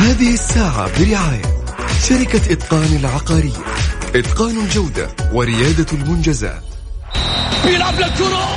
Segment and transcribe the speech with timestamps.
[0.00, 1.64] هذه الساعة برعاية
[2.08, 3.64] شركة إتقان العقارية.
[4.14, 6.62] إتقان الجودة وريادة المنجزات.
[7.64, 8.56] يلعب للكرة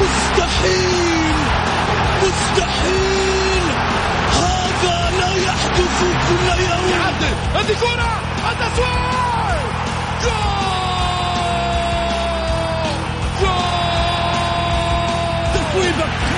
[0.00, 1.34] مستحيل.
[2.22, 3.64] مستحيل.
[4.32, 7.00] هذا لا يحدث كل يوم.
[7.54, 8.22] هذه كرة.
[8.50, 9.13] التسويق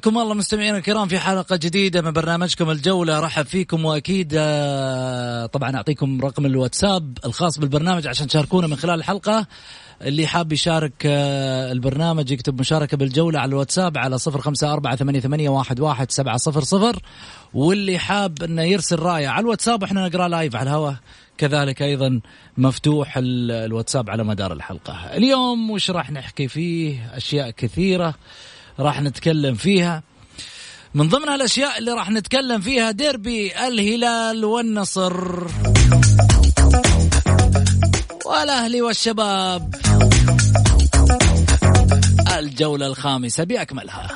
[0.00, 3.20] حياكم الله مستمعينا الكرام في حلقة جديدة من برنامجكم الجولة.
[3.20, 9.46] رحب فيكم وأكيد آه، طبعا أعطيكم رقم الواتساب الخاص بالبرنامج عشان تشاركونا من خلال الحلقة.
[10.02, 15.20] اللي حاب يشارك آه، البرنامج يكتب مشاركة بالجولة على الواتساب على صفر خمسة أربعة ثمانية,
[15.20, 17.02] ثمانية واحد, واحد سبعة صفر صفر.
[17.54, 20.96] واللي حاب أنه يرسل رأية على الواتساب إحنا نقرأ لايف على الهواء.
[21.38, 22.20] كذلك أيضا
[22.58, 24.92] مفتوح الواتساب على مدار الحلقة.
[24.92, 28.14] اليوم وش راح نحكي فيه؟ أشياء كثيرة.
[28.80, 30.02] راح نتكلم فيها.
[30.94, 35.46] من ضمن الاشياء اللي راح نتكلم فيها ديربي الهلال والنصر.
[38.26, 39.74] والأهلي والشباب.
[42.38, 44.08] الجولة الخامسة بأكملها.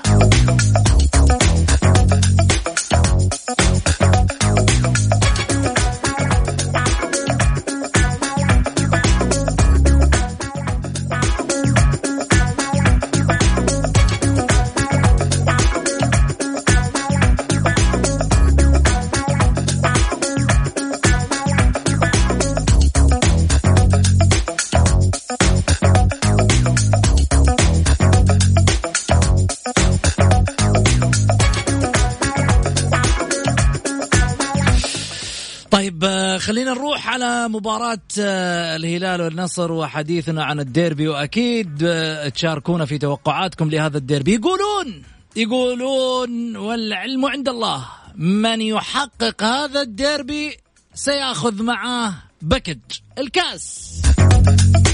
[36.44, 41.08] خلينا نروح على مباراة آه، الهلال والنصر وحديثنا عن الديربي.
[41.08, 44.34] وأكيد آه، تشاركونا في توقعاتكم لهذا الديربي.
[44.34, 45.02] يقولون
[45.36, 50.56] يقولون والعلم عند الله من يحقق هذا الديربي
[50.94, 52.78] سيأخذ معاه بكج
[53.18, 53.92] الكاس.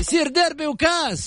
[0.00, 1.26] يصير ديربي وكاس.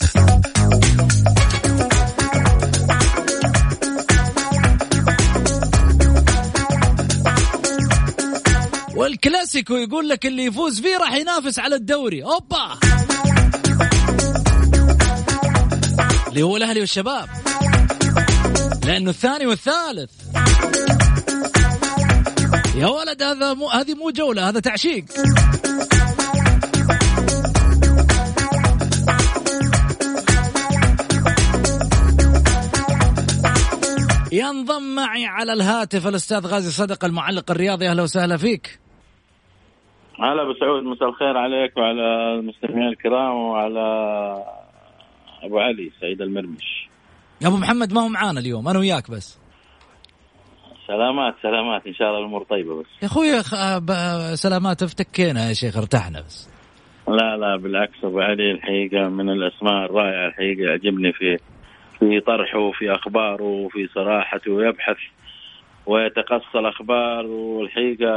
[9.55, 12.23] والكلاسيكو يقول لك اللي يفوز فيه راح ينافس على الدوري.
[12.23, 12.79] أوبا!
[16.27, 17.29] اللي هو الأهلي والشباب.
[18.85, 20.11] لأنه الثاني والثالث.
[22.75, 25.05] يا ولد هذا مو هذه مو جولة هذا تعشيق.
[34.31, 37.89] ينضم معي على الهاتف الأستاذ غازي صدق المعلق الرياضي.
[37.89, 38.82] أهلا وسهلا فيك.
[40.19, 43.80] هلا أبو سعود مساء الخير عليك وعلى المستمعين الكرام وعلى
[45.44, 46.88] أبو علي سعيد المرمش.
[47.42, 49.39] يا أبو محمد ما هو معانا اليوم؟ أنا وياك بس.
[50.88, 51.88] سلامات سلامات.
[51.88, 52.86] إن شاء الله الأمور طيبة بس.
[53.01, 54.83] يا أخوي خ- ب- سلامات.
[54.83, 56.50] افتكينا يا شيخ ارتحنا بس.
[57.07, 61.38] لا لا بالعكس أبو علي الحقيقة من الأسماء الرائعة الحقيقة يعجبني في
[62.00, 64.98] في طرحه وفي أخباره وفي صراحته ويبحث
[65.88, 68.12] ويتقصى الأخبار والحقيقة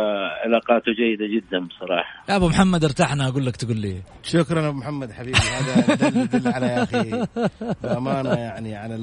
[0.45, 2.25] علاقاته جيدة جدا بصراحة.
[2.29, 3.97] يا أبو محمد ارتحنا أقول لك تقول لي.
[4.23, 7.27] شكرا أبو محمد حبيبي هذا يدل, يدل على يا أخي
[7.83, 8.95] بأمانة يعني على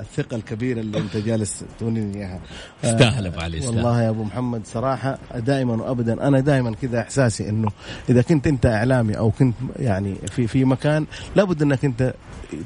[0.00, 2.40] الثقة الكبيرة اللي أنت جالس توني إياها.
[2.82, 7.68] تستاهل أبو علي والله يا أبو محمد صراحة دائما وابدا أنا دائما كذا إحساسي إنه
[8.10, 11.06] إذا كنت أنت إعلامي أو كنت يعني في في مكان
[11.36, 12.14] لابد إنك أنت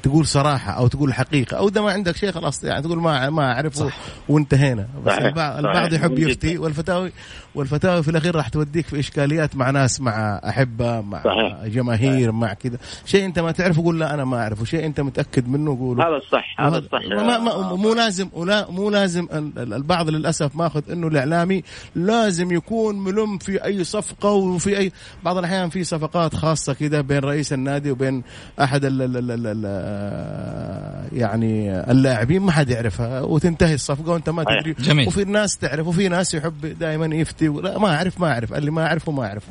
[0.02, 3.52] تقول صراحة أو تقول حقيقة أو إذا ما عندك شيء خلاص يعني تقول ما ما
[3.52, 3.90] أعرفه
[4.28, 4.88] وانتهينا.
[5.16, 5.26] صحيح.
[5.26, 7.12] البعض, البعض يحب يفتي والفتاوي
[7.54, 11.66] والفتاوي في الأخير راح توديك في إشكاليات مع ناس مع أحبة مع صحيح.
[11.66, 12.40] جماهير صحيح.
[12.40, 12.78] مع كذا.
[13.04, 14.64] شيء أنت ما تعرفه قول لا أنا ما أعرفه.
[14.64, 17.00] شيء أنت متأكد منه قول هذا الصح هذا الصح.
[17.10, 21.62] ما ما مو لازم ولا مو لازم البعض للأسف ماخذ إنه الإعلامي
[21.94, 24.92] لازم يكون ملم في أي صفقة وفي اي
[25.24, 28.22] بعض الأحيان في صفقات خاصة كذا بين رئيس النادي وبين
[28.60, 33.20] أحد ال ال ال ال يعني اللاعبين ما حد يعرفها.
[33.20, 34.72] وتنتهي الصفقة وأنت ما تدري.
[34.72, 35.08] جميل.
[35.08, 37.41] وفي ناس تعرف وفي ناس يحب دائما يفتي.
[37.48, 38.52] لا ما أعرف ما أعرف.
[38.52, 39.48] اللي ما اعرفه ما اعرفه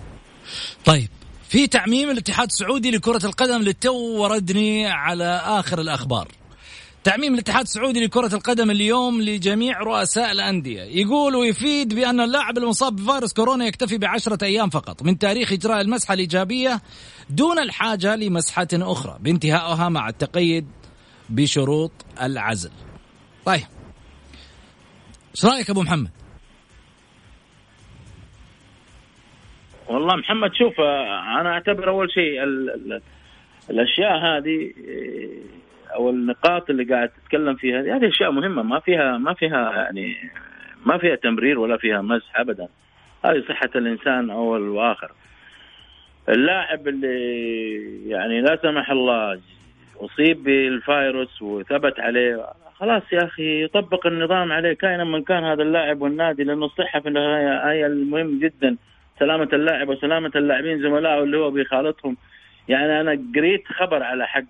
[0.86, 1.10] طيب
[1.50, 6.28] في تعميم الاتحاد السعودي لكرة القدم للتو وردني على آخر الأخبار.
[7.04, 10.82] تعميم الاتحاد السعودي لكرة القدم اليوم لجميع رؤساء الأندية.
[10.82, 16.14] يقول ويفيد بأن اللاعب المصاب بفيروس كورونا يكتفي بعشرة أيام فقط من تاريخ إجراء المسحة
[16.14, 16.82] الإيجابية
[17.30, 20.68] دون الحاجة لمسحة أخرى بانتهائها مع التقيد
[21.30, 21.92] بشروط
[22.22, 22.72] العزل.
[23.46, 23.64] طيب
[25.36, 26.21] إيش رأيك أبو محمد؟
[29.92, 33.02] والله محمد شوف أنا أعتبر أول شيء ال ال
[33.70, 34.72] الأشياء هذه
[35.96, 40.16] أو النقاط اللي قاعد تتكلم فيها هذه أشياء مهمة ما فيها ما فيها يعني
[40.86, 42.68] ما فيها تمرير ولا فيها مزح ابدا.
[43.26, 45.12] هذه صحة الإنسان أول وآخر.
[46.30, 49.40] اللاعب اللي يعني لا سمح الله
[50.00, 52.46] أصيب بالفيروس وثبت عليه
[52.76, 57.08] خلاص يا أخي يطبق النظام عليه كائنا من كان هذا اللاعب والنادي لأنه الصحه في
[57.08, 58.78] النهاية هي المهم جدا.
[59.20, 62.18] سلامة اللاعب وسلامة اللاعبين زملائه اللي هو بيخالطهم
[62.68, 64.44] يعني أنا قريت خبر على حق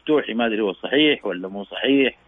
[0.00, 2.18] فتوحي ما أدري هو صحيح ولا مو صحيح.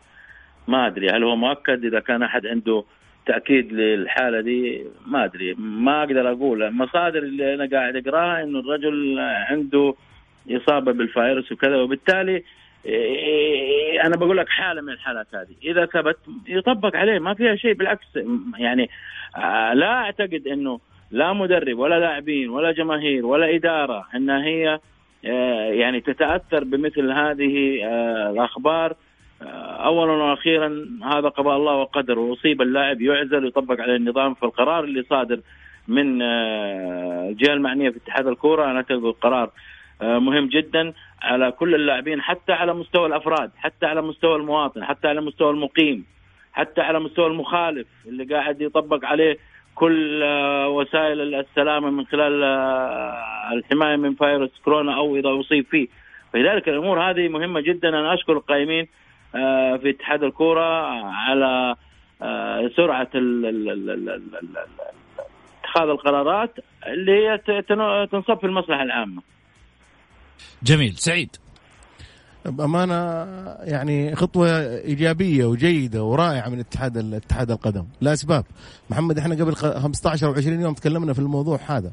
[0.68, 2.84] ما أدري هل هو مؤكد؟ إذا كان أحد عنده
[3.26, 5.54] تأكيد للحالة دي ما أدري.
[5.54, 9.94] ما أقدر أقول المصادر اللي أنا قاعد أقراها إنه الرجل عنده
[10.50, 12.42] إصابة بالفيروس وكذا وبالتالي
[12.86, 15.54] إيه، أنا بقول لك حالة من الحالات هذه.
[15.64, 16.16] إذا ثبت
[16.48, 17.18] يطبق عليه.
[17.18, 18.06] ما فيها شيء بالعكس.
[18.58, 18.90] يعني
[19.36, 20.80] آه، لا أعتقد إنه
[21.10, 24.80] لا مدرب ولا لاعبين ولا جماهير ولا إدارة إنها هي
[25.24, 28.96] آه، يعني تتأثر بمثل هذه آه، الأخبار.
[29.84, 34.34] اولا وأخيرا هذا قضاء الله وقدر واصيب اللاعب يعزل ويطبق عليه النظام.
[34.34, 35.40] فالقرار اللي صادر
[35.88, 39.50] من الجهه المعنية في اتحاد الكورة أنا أعتقد قرار
[40.02, 40.92] مهم جدا
[41.22, 46.04] على كل اللاعبين حتى على مستوى الأفراد حتى على مستوى المواطن حتى على مستوى المقيم
[46.52, 49.38] حتى على مستوى المخالف اللي قاعد يطبق عليه
[49.74, 55.88] كل آه، وسائل السلامة من خلال آه، الحماية من فيروس كورونا أو إذا أصيب فيه.
[56.32, 57.88] فلذلك الأمور هذه مهمة جدا.
[57.88, 58.88] أنا أشكر القائمين
[59.34, 61.76] آه، في اتحاد الكورة على
[62.76, 63.08] سرعة
[65.64, 66.54] اتخاذ القرارات
[66.86, 67.38] اللي هي
[68.06, 69.22] تنصب في المصلحة العامة.
[70.62, 70.92] جميل.
[70.92, 71.36] سعيد.
[72.44, 72.94] بأمانة
[73.64, 77.84] يعني خطوة إيجابية وجيدة ورائعة من اتحاد اتحاد القدم.
[78.00, 78.44] لاسباب
[78.90, 81.90] محمد إحنا قبل 15 أو 20 يوم تكلمنا في الموضوع هذا.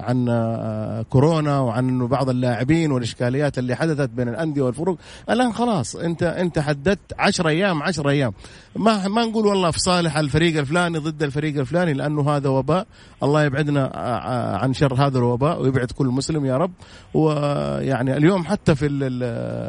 [0.00, 4.98] عن آه، كورونا وعن إنه بعض اللاعبين والإشكاليات اللي حدثت بين الأندية والفروق
[5.30, 8.32] الآن خلاص أنت أنت حددت 10 أيام 10 أيام.
[8.76, 12.86] ما ما نقول والله في صالح الفريق الفلاني ضد الفريق الفلاني لأنه هذا وباء.
[13.22, 16.72] الله يبعدنا آه، آه، عن شر هذا الوباء ويبعد كل مسلم يا رب.
[17.14, 18.86] ويعني اليوم حتى في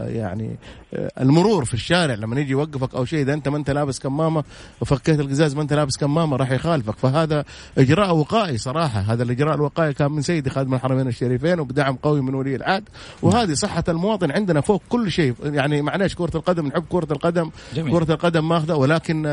[0.08, 0.58] يعني
[0.94, 4.44] المرور في الشارع لما يجي يوقفك أو شيء إذا أنت ما أنت لابس كمامة
[4.82, 6.98] وفكيت القزاز ما أنت لابس كمامة راح يخالفك.
[6.98, 7.46] فهذا
[7.78, 9.00] إجراء وقائي صراحة.
[9.00, 12.84] هذا الإجراء الوقائي كان من سيدي خادم الحرمين الشريفين وبدعم قوي من ولي العهد.
[13.22, 15.36] وهذه صحة المواطن عندنا فوق كل شيء.
[15.44, 17.52] يعني معلش كرة القدم نحب كرة القدم.
[17.74, 17.94] جميل.
[17.94, 19.24] كرة القدم ماخذة ولكن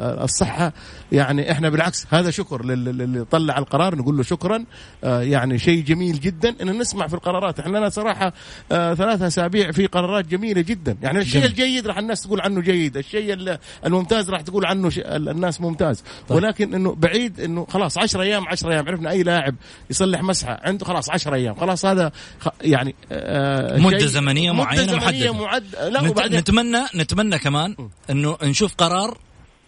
[0.00, 0.72] الصحة
[1.12, 4.64] يعني إحنا بالعكس هذا شكر للي طلع القرار نقول له شكرا.
[5.04, 6.54] آه، يعني شيء جميل جدا.
[6.62, 8.32] إن نسمع في القرارات إحنا لنا صراحة
[8.72, 10.96] آه، ثلاثة أسابيع في قرارات جميلة جدا.
[11.02, 11.50] يعني الشيء جميل.
[11.50, 16.04] الجيد راح الناس تقول عنه جيد الشيء الممتاز راح تقول عنه الناس ممتاز.
[16.28, 16.36] طيب.
[16.36, 19.54] ولكن إنه بعيد إنه خلاص 10 أيام 10 أيام عرفنا أي لاعب
[19.90, 20.60] يصلح مسحة.
[20.62, 21.54] عنده خلاص 10 أيام.
[21.54, 22.12] خلاص هذا
[22.60, 25.32] يعني آه مدة زمنية معينة محددة.
[25.32, 25.64] معد...
[25.90, 26.10] لا نت...
[26.10, 27.76] وبعدين نتمنى نتمنى كمان
[28.10, 29.18] إنه نشوف قرار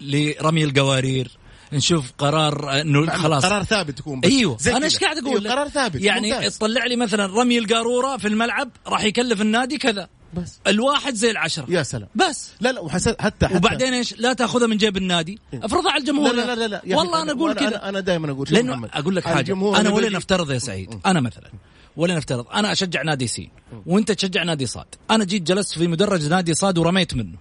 [0.00, 1.38] لرمي القوارير.
[1.72, 3.46] نشوف قرار إنه خلاص.
[3.46, 4.30] قرار ثابت يكون بس.
[4.30, 4.58] أيوه.
[4.66, 8.70] أنا إيش قاعد أقول؟ أيوه قرار ثابت يعني تطلع لي مثلا رمي القارورة في الملعب
[8.86, 10.08] راح يكلف النادي كذا.
[10.36, 10.58] بس.
[10.66, 11.66] الواحد زي العشرة.
[11.68, 12.08] يا سلام.
[12.14, 12.50] بس.
[12.60, 13.56] لا لا وحسد حتى, حتى.
[13.56, 15.38] وبعدين إيش؟ لا تأخذها من جيب النادي.
[15.54, 16.32] افرضها على لا الجمهور.
[16.32, 16.82] لا لا لا, لا.
[16.84, 19.52] يا والله أنا أقول كذا أنا, أنا دائما أقول لأنه محمد، أقول لك حاجة.
[19.80, 21.00] أنا يجي- نفترض يا سعيد.
[21.06, 21.50] أنا مثلا
[21.96, 22.46] ولي نفترض.
[22.54, 23.50] أنا أشجع نادي سين
[23.86, 24.86] وأنت تشجع نادي صاد.
[25.10, 27.36] أنا جيت جلست في مدرج نادي صاد ورميت منه.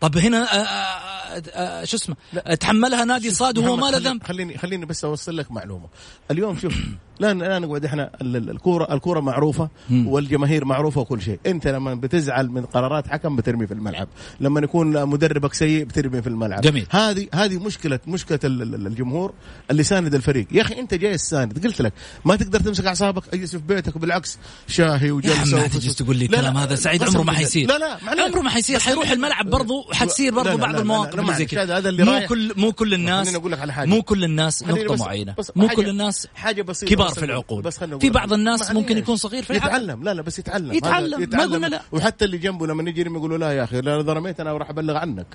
[0.00, 2.16] طب هنا آه، آه، آه، شو اسمه؟
[2.60, 4.22] تحملها نادي صاد وهو ما له ذنب.
[4.22, 5.88] خليني خليني بس أوصل لك معلومة.
[6.30, 6.74] اليوم شوف
[7.20, 11.38] لا لا نقعد إحنا ال- ال- الكورة الكورة معروفة والجماهير معروفة وكل شيء.
[11.46, 14.08] أنت لما بتزعل من قرارات حكم بترمي في الملعب.
[14.40, 16.60] لما يكون مدربك سيء بترمي في الملعب.
[16.60, 16.86] جميل.
[16.90, 19.32] هذه هذه مشكلة مشكلة ال- ال- الجمهور
[19.70, 20.46] اللي ساند الفريق.
[20.52, 21.92] يا أخي أنت جاي تساند قلت لك
[22.24, 24.38] ما تقدر تمسك أعصابك اجلس في بيتك وبراد
[24.68, 25.78] شاهي يا وجلسة عم وفصفص.
[25.78, 26.74] تجلس تقول لي لا، لا، كلام هذا.
[26.74, 27.32] سعيد عمره ما.
[27.32, 27.68] حيصير.
[27.68, 28.22] لا لا.
[28.24, 28.78] عمره ما حيصير.
[28.78, 31.64] حيروح الملعب برضو حتصير لا، برضو لا، بعض المواقف زي كذا.
[32.20, 33.26] مو كل مو كل الناس.
[33.94, 34.62] مو كل الناس
[35.00, 36.90] معينة بس مو كل الناس حاجة بسيطة.
[37.04, 38.32] كبار في العقول بس في بعض.
[38.32, 38.70] الناس.
[38.70, 41.82] ممكن يكون صغير في العقل يتعلم لا لا بس يتعلم يتعلم، هذا ما قلنا لا.
[41.92, 45.26] وحتى اللي جنبه لما نجي يقولوا لا يا أخي لا رميت أنا راح أبلغ عنك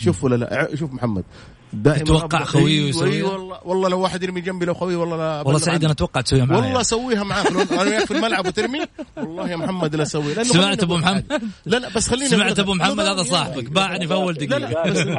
[0.00, 1.24] شوف ولا لا شوف محمد
[1.72, 5.58] دائما أيوة، يسويها؟ أيوة والله والله لو واحد يرمي جنبي لو خوي والله لا والله
[5.58, 5.84] سعيد.
[5.84, 8.80] أنا أتوقع تسويها معي والله اسويها معاك لو أنا وياك في الملعب وترمي
[9.16, 12.58] والله يا محمد لا اسويها لأنه سمعت أقول محمد؟ لا لا بس خليني سمعت.
[12.58, 13.70] أبو محمد هذا صاحبك.
[13.70, 15.12] باعني في أول لا دقيقة لا بس لا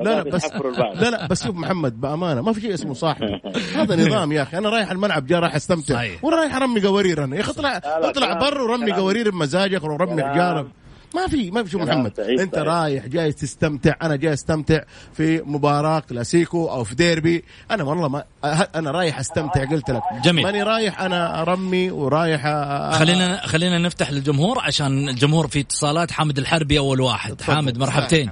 [0.00, 3.40] لا بس يحفروا البعض لا لا بس شوف محمد بأمانة ما في شيء اسمه صاحبي
[3.74, 6.24] هذا نظام يا أخي أنا رايح الملعب جاي رايح أستمتع صحيح.
[6.24, 8.92] ولا رايح أرمي قوارير أنا يا أخي اطلع لا، اطلع برا ورمي.
[8.92, 10.22] قوارير بمزاجك ورمي.
[10.24, 10.66] حجارك
[11.14, 12.20] ما في ما في شو كلام محمد.
[12.20, 12.68] انت سعيد.
[12.68, 14.80] رايح جاي تستمتع أنا جاي أستمتع
[15.14, 17.44] في مباراة كلاسيكو أو في ديربي.
[17.70, 20.02] أنا والله ما أه- أنا رايح أستمتع قلت لك.
[20.24, 20.44] جميل.
[20.44, 26.10] ماني رايح أنا أرمي ورايح أ- خلينا خلينا نفتح للجمهور عشان الجمهور في اتصالات.
[26.10, 27.42] حامد الحربي أول واحد.
[27.42, 28.30] حامد مرحبتين.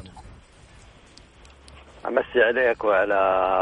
[2.09, 3.15] أمسي عليك وعلى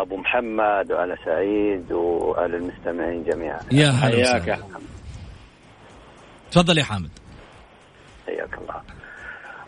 [0.02, 3.60] أبو محمد وعلى سعيد وعلى المستمعين جميعا.
[3.72, 4.00] يا هلا
[4.40, 4.58] حياك.
[6.50, 7.10] تفضل يا حامد.
[8.26, 8.71] حياك الله.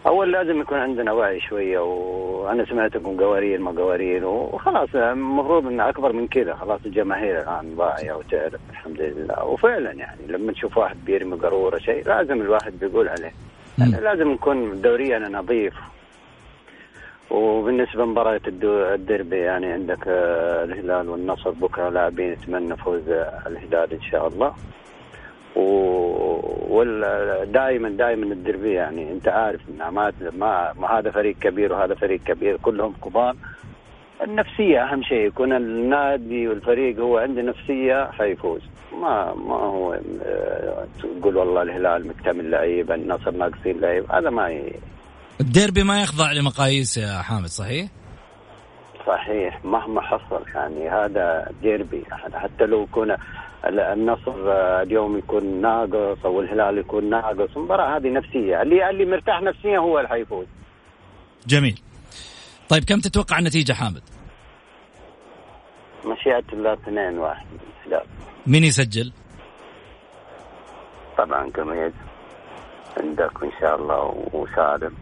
[0.06, 6.12] أول لازم يكون عندنا وعي شوية وأنا سمعتكم قوارير ما قوارير وخلاص المفروض إن أكبر
[6.12, 9.44] من كذا خلاص الجماهير الآن واعيه وتعرف الحمد لله.
[9.44, 13.32] وفعلا يعني لما تشوف واحد بيرمي قارورة شيء لازم الواحد بيقول عليه.
[13.78, 15.75] يعني لازم نكون دورينا نظيف.
[17.30, 23.08] وبالنسبة لمباراة الديربي يعني عندك آه، الهلال والنصر بكرة لاعبين يتمنى فوز
[23.46, 24.54] الهلال إن شاء الله.
[26.75, 29.12] ودائما دائما الدربي يعني.
[29.12, 29.61] أنت عارف
[30.38, 33.37] ما ما هذا فريق كبير وهذا فريق كبير كلهم كبار.
[34.23, 38.61] النفسية أهم شيء يكون النادي والفريق هو عنده نفسية حيفوز.
[38.93, 39.93] ما ما هو
[40.26, 40.87] آه،
[41.21, 44.19] تقول والله الهلال مكتمل لعيبة النصر ناقصين لعيبة.
[44.19, 44.73] هذا ما ي-
[45.40, 47.87] الديربي ما يخضع لمقاييس يا حامد صحيح؟
[49.07, 49.64] صحيح.
[49.64, 52.04] مهما حصل يعني هذا ديربي.
[52.35, 53.16] حتى لو يكون
[53.68, 57.56] النصر آه، اليوم يكون ناقص أو الهلال يكون ناقص.
[57.56, 58.62] المباراه هذه نفسية.
[58.62, 60.47] اللي اللي مرتاح نفسيا هو اللي حيفوز
[61.47, 61.80] جميل.
[62.68, 64.02] طيب كم تتوقع النتيجة حامد؟
[66.04, 67.47] مشيئة الله 2 واحد.
[67.87, 68.06] الهلال
[68.47, 69.12] مين يسجل؟
[71.18, 71.92] طبعا قميز
[72.97, 74.94] عندك إن شاء الله وسالم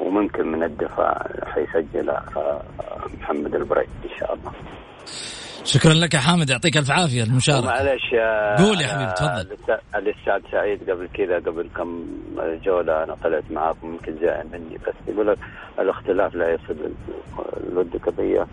[0.00, 2.62] وممكن من الدفاع حيسجل آه،
[3.20, 4.52] محمد البريد إن شاء الله.
[5.64, 7.66] شكرا لك يا حامد يعطيك ألف عافية المشاركة.
[7.66, 9.56] معلش آه، قول يا حبيبي، تفضل.
[9.94, 12.04] الاستاذ سعيد قبل كذا قبل كم
[12.64, 15.38] جولة أنا طلعت معاكم ممكن زعل مني بس يقول لك
[15.78, 16.94] الاختلاف لا يفسد
[17.56, 18.46] الود قضية.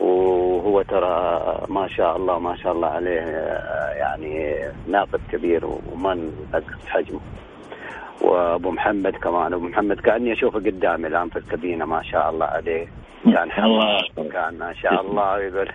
[0.00, 4.56] وهو ترى ما شاء الله ما شاء الله عليه آه، يعني
[4.88, 6.14] ناقد كبير وما
[6.54, 7.20] نقص حجمه.
[8.22, 12.86] وأبو محمد كمان أبو محمد كأني أشوفه قدامي الآن في الكابينة ما شاء الله عليه.
[13.24, 13.98] كان الله
[14.32, 15.68] كان ما شاء الله يقول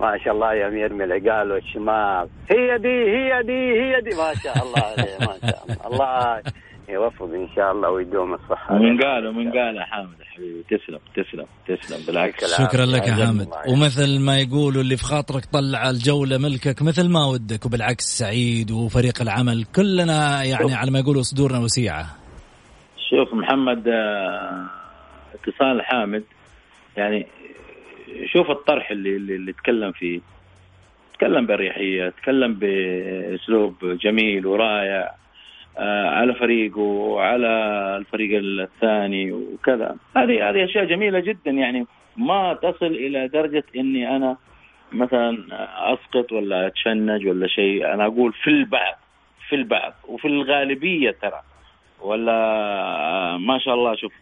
[0.00, 2.28] ما شاء الله يوم يرمي العقال والشمال.
[2.50, 4.10] هي دي هي دي هي دي.
[4.16, 5.86] ما شاء الله عليه ما شاء الله.
[5.86, 6.42] الله
[6.88, 8.74] يوفق إن شاء الله ويدوم الصحة.
[8.74, 12.58] ومن قال ومن قال يا حامد يا حبيبي تسلم تسلم تسلم بالعكس.
[12.58, 13.48] شكرا لك يا حامد.
[13.52, 13.72] يعني.
[13.72, 19.22] ومثل ما يقولوا اللي في خاطرك طلع الجولة ملكك مثل ما ودك وبالعكس سعيد وفريق
[19.22, 22.06] العمل كلنا يعني على ما يقولوا صدورنا وسيعة.
[23.10, 24.66] شوف محمد آه،
[25.34, 26.24] اتصال حامد.
[26.98, 27.26] يعني
[28.32, 30.20] شوف الطرح اللي اللي, تكلم فيه.
[31.14, 35.14] تكلم بأريحية تكلم بأسلوب جميل ورائع
[35.78, 37.46] آه، على فريقه وعلى
[37.96, 39.96] الفريق الثاني وكذا.
[40.16, 41.50] هذه هذه أشياء جميلة جدا.
[41.50, 41.86] يعني
[42.16, 44.36] ما تصل إلى درجة إني أنا
[44.92, 45.38] مثلا
[45.94, 47.94] أسقط ولا أتشنج ولا شيء.
[47.94, 48.98] أنا أقول في البعض
[49.48, 51.40] في البعض وفي الغالبية ترى.
[52.00, 54.12] ولا ما شاء الله شوف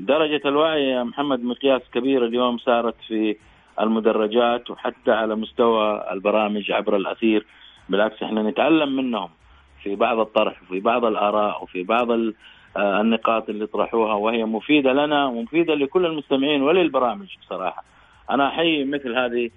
[0.00, 3.36] درجة الوعي يا محمد مقياس كبير اليوم صارت في
[3.80, 7.46] المدرجات وحتى على مستوى البرامج عبر الأثير
[7.88, 9.30] بالعكس إحنا نتعلم منهم
[9.82, 12.10] في بعض الطرح وفي بعض الآراء وفي بعض
[12.76, 17.84] آه، النقاط اللي طرحوها وهي مفيدة لنا ومفيدة لكل المستمعين وللبرامج بصراحة.
[18.30, 19.50] أنا أحيي مثل هذه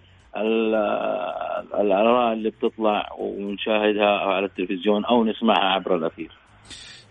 [1.82, 6.41] الآراء اللي بتطلع ونشاهدها على التلفزيون أو نسمعها عبر الأثير.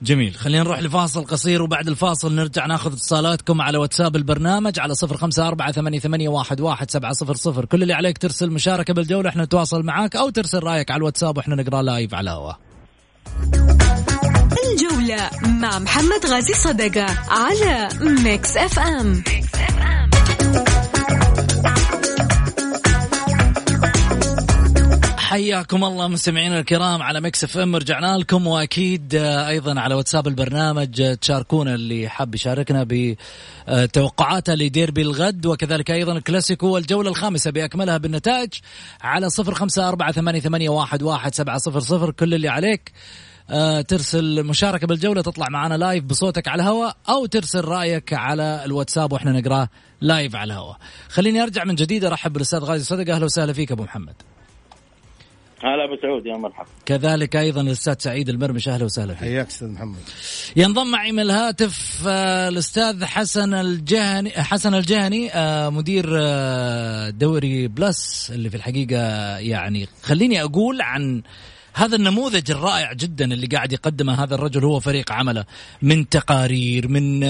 [0.03, 0.35] جميل.
[0.35, 5.49] خلينا نروح لفاصل قصير وبعد الفاصل نرجع ناخذ اتصالاتكم على واتساب البرنامج على صفر خمسة
[5.49, 7.65] أربعة ثمانية, واحد, سبعة صفر صفر.
[7.65, 11.55] كل اللي عليك ترسل مشاركة بالجولة إحنا نتواصل معاك أو ترسل رأيك على الواتساب وإحنا
[11.55, 12.59] نقرأ لايف على الهواء.
[14.73, 20.10] الجولة مع محمد غازي صدقة على Mix FM, Mix FM.
[25.31, 27.77] حياكم الله مستمعينا الكرام على Mix FM.
[27.77, 32.87] رجعنا لكم واكيد آه، أيضا على واتساب البرنامج آه، تشاركونا اللي حاب يشاركنا
[33.69, 38.49] بتوقعاته لديربي الغد وكذلك أيضا الكلاسيكو والجولة الخامسة بأكملها بالنتائج
[39.01, 42.11] على صفر خمسة أربعة ثمانية, ثمانية واحد, واحد سبعة صفر صفر.
[42.11, 42.93] كل اللي عليك
[43.51, 49.13] آه، ترسل مشاركة بالجولة تطلع معنا live بصوتك على الهواء أو ترسل رأيك على الواتساب
[49.13, 49.69] وإحنا نقراه
[50.01, 50.77] live على الهواء.
[51.09, 54.15] خليني أرجع من جديد أرحب بالأستاذ غازي صدقه أهلا وسهلا فيك أبو محمد.
[55.63, 56.69] هلا أبو سعود يا مرحبا.
[56.87, 59.23] كذلك أيضا الأستاذ سعيد المرمش أهلا وسهلا فيك.
[59.23, 59.97] حياك أستاذ محمد.
[60.57, 68.31] ينضم معي من الهاتف آه، الأستاذ حسن الجهني حسن الجهني آه، مدير آه، دوري بلس
[68.35, 68.99] اللي في الحقيقة
[69.39, 71.23] يعني خليني أقول عن
[71.75, 74.65] هذا النموذج الرائع جدا اللي قاعد يقدمه هذا الرجل.
[74.65, 75.45] هو فريق عمله
[75.83, 77.21] من تقارير من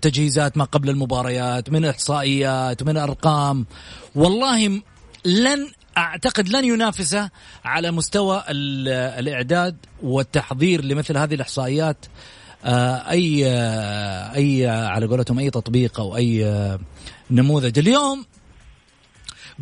[0.00, 3.66] تجهيزات ما قبل المباريات من إحصائيات من أرقام.
[4.14, 4.82] والله
[5.24, 5.68] لن
[5.98, 7.30] أعتقد لن ينافسه
[7.64, 12.06] على مستوى الإعداد والتحضير لمثل هذه الإحصائيات.
[12.64, 16.78] آه، أي آه، أي على قولتهم أي تطبيق أو أي آه،
[17.30, 17.78] نموذج.
[17.78, 18.26] اليوم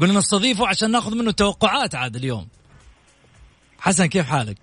[0.00, 2.48] قلنا نستضيفه عشان ناخذ منه توقعات عاد اليوم.
[3.78, 4.56] حسن كيف حالك؟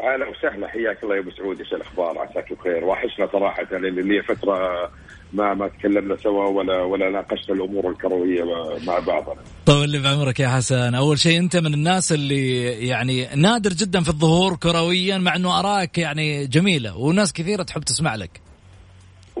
[0.00, 0.68] أهلا وسهلا.
[0.68, 1.58] حياك الله يا أبو سعود.
[1.58, 2.84] إيش الأخبار؟ عساك بخير.
[2.84, 4.90] وحشنا صراحة لي فترة
[5.36, 8.44] ما ما تكلمنا سوا ولا ولا ناقشنا الأمور الكروية
[8.86, 9.40] مع بعضنا.
[9.66, 14.56] طول بعمرك يا حسن، أول شيء أنت من الناس اللي يعني نادر جدا في الظهور
[14.56, 18.45] كرويا مع إنه آرائك يعني جميلة وناس كثيرة تحب تسمع لك.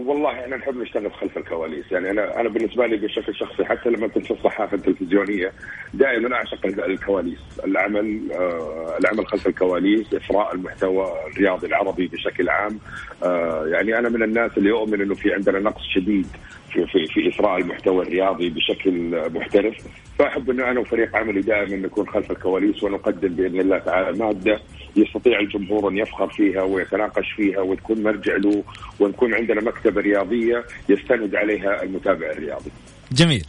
[0.06, 1.92] والله إحنا نحب نشتغل خلف الكواليس.
[1.92, 5.52] يعني أنا أنا بالنسبة لي بشكل شخصي حتى لما كنت في الصحافة التلفزيونية
[5.94, 7.38] دائما أعشق الكواليس.
[7.64, 12.78] العمل آه العمل خلف الكواليس اثراء المحتوى الرياضي العربي بشكل عام.
[13.24, 16.26] آه يعني أنا من الناس اللي أؤمن إنه في عندنا نقص شديد
[16.72, 19.74] في في في اثراء المحتوى الرياضي بشكل محترف.
[20.18, 24.60] فأحب إنه أنا وفريق عملي دائما نكون خلف الكواليس ونقدم بإذن الله تعالى مادة
[24.96, 28.64] يستطيع الجمهور أن يفخر فيها ويتناقش فيها وتكون مرجع له
[29.00, 32.70] ونكون عندنا مكتبة رياضية يستند عليها المتابع الرياضي.
[33.12, 33.44] جميل.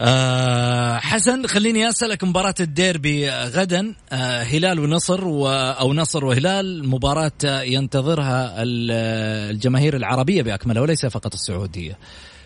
[0.00, 7.62] أه حسن خليني أسألك مباراة الديربي غدا أه هلال ونصر و أو نصر وهلال مباراة
[7.62, 11.98] ينتظرها الجماهير العربية بأكملها وليس فقط السعودية.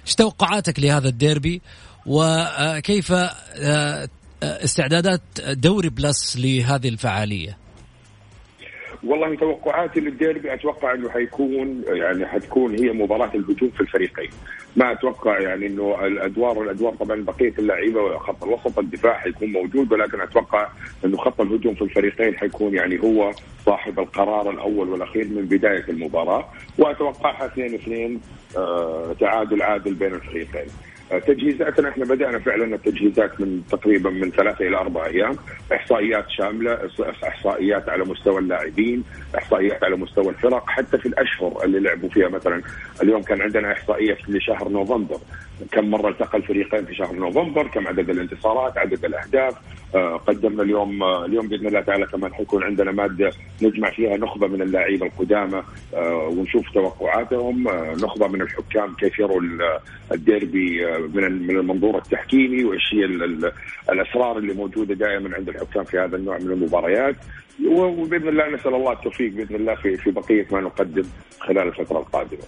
[0.06, 1.62] إيش توقعاتك لهذا الديربي
[2.06, 4.08] وكيف أه،
[4.42, 7.61] استعدادات دوري بلس لهذه الفعالية؟
[9.04, 14.30] والله توقعاتي للديربي أتوقع إنه حيكون يعني حتكون هي مباراة الهجوم في الفريقين
[14.76, 20.20] ما أتوقع يعني إنه الأدوار الأدوار طبعا بقية اللعيبة خط الوسط الدفاع حيكون موجود ولكن
[20.20, 20.68] أتوقع
[21.04, 23.30] إنه خط الهجوم في الفريقين حيكون يعني هو
[23.66, 28.20] صاحب القرار الأول والأخير من بداية المباراة واتوقعها 2 2
[28.56, 30.66] آه تعادل عادل بين الفريقين.
[31.18, 35.36] تجهيزاتنا إحنا بدأنا فعلا التجهيزات من تقريبا من ثلاثة إلى أربع أيام.
[35.72, 36.78] إحصائيات شاملة
[37.24, 39.04] إحصائيات على مستوى اللاعبين
[39.38, 42.28] إحصائيات على مستوى الفرق حتى في الأشهر اللي لعبوا فيها.
[42.28, 42.62] مثلا
[43.02, 45.18] اليوم كان عندنا إحصائية لشهر نوفمبر.
[45.72, 49.54] كم مرة التقى الفريقين في شهر نوفمبر كم عدد الانتصارات عدد الأهداف.
[49.94, 53.30] آه، قدمنا اليوم آه، اليوم بإذن الله تعالى كمان حيكون عندنا مادة
[53.62, 55.62] نجمع فيها نخبة من اللاعبين القدامى
[55.94, 57.68] آه، ونشوف توقعاتهم.
[58.04, 59.42] نخبة من الحكام كيف يروا
[60.12, 63.04] الديربي من من المنظور التحكيمي وإيش هي
[63.92, 67.16] الأسرار اللي موجودة دائما عند الحكام في هذا النوع من المباريات.
[67.66, 71.04] وبإذن الله نسأل الله التوفيق بإذن الله في في بقية ما نقدم
[71.40, 72.42] خلال الفترة القادمة.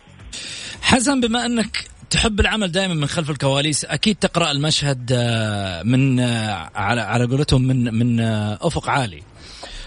[0.83, 6.70] حسن بما أنك تحب العمل دائما من خلف الكواليس؟ أكيد تقرأ المشهد آه، من آه،
[6.74, 9.22] على على قولتهم من من آه، أفق عالي.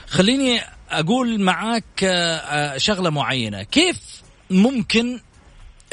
[0.08, 2.06] خليني أقول معاك
[2.78, 3.64] شغلة معينة.
[3.64, 5.20] كيف ممكن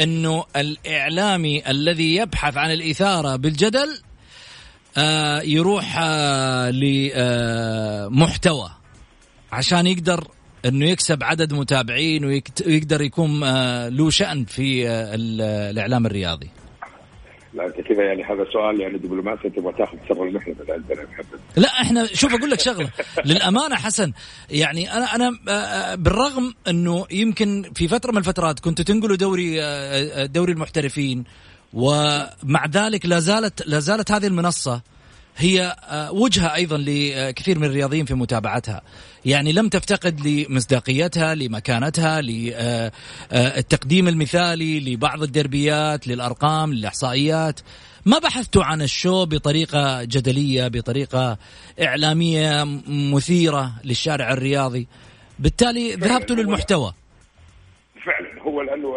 [0.00, 4.00] أنه الإعلامي الذي يبحث عن الإثارة بالجدل
[5.44, 5.98] يروح
[8.10, 8.70] لمحتوى
[9.52, 10.28] عشان يقدر
[10.64, 15.14] إنه يكسب عدد متابعين ويقدر يكون آه، له شأن في آه،
[15.70, 16.50] الإعلام الرياضي.
[17.54, 21.68] لا أنت كذا يعني هذا سؤال يعني دبلوماسي تبغى تاخذ سر المحنه عندنا محمد لا
[21.68, 22.90] إحنا شوف أقول لك شغلة.
[23.26, 24.12] للأمانة حسن
[24.50, 29.56] يعني أنا أنا آه، بالرغم إنه يمكن في فترة من الفترات كنت تنقلوا دوري
[30.26, 31.24] دوري المحترفين
[31.72, 34.80] ومع ذلك لا زالت لا زالت هذه المنصة
[35.36, 35.76] هي
[36.12, 38.82] وجهة أيضا لكثير من الرياضيين في متابعتها.
[39.24, 47.60] يعني لم تفتقد لمصداقيتها لمكانتها للتقديم المثالي لبعض الدربيات للأرقام للإحصائيات.
[48.06, 51.38] ما بحثتوا عن الشو بطريقة جدلية بطريقة
[51.82, 54.86] إعلامية مثيرة للشارع الرياضي.
[55.38, 56.92] بالتالي ذهبتوا للمحتوى.